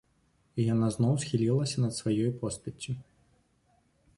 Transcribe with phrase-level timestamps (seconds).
[0.61, 2.97] І яна зноў схілілася над сваёй постаццю.